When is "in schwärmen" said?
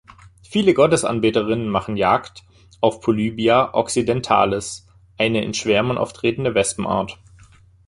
5.43-5.99